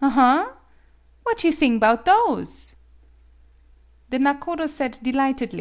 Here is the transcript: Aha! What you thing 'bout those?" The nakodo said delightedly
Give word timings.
Aha! 0.00 0.56
What 1.22 1.44
you 1.44 1.52
thing 1.52 1.78
'bout 1.78 2.06
those?" 2.06 2.76
The 4.08 4.16
nakodo 4.18 4.66
said 4.66 4.98
delightedly 5.02 5.60